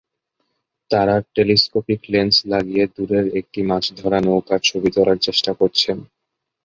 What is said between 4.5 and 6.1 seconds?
ছবি তোলার চেষ্টা করছেন।